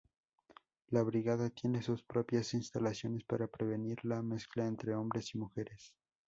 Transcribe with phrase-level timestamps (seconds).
[0.87, 5.93] La brigada tiene sus propias instalaciones para prevenir la mezcla entre hombres y mujeres.